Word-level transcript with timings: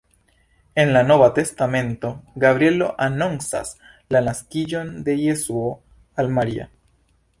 En 0.83 0.93
la 0.93 1.03
nova 1.09 1.27
testamento 1.39 2.09
Gabrielo 2.45 2.87
anoncas 3.07 3.75
la 4.17 4.23
naskiĝon 4.29 4.91
de 5.11 5.17
Jesuo 5.25 5.71
al 6.25 6.33
Maria. 6.41 6.67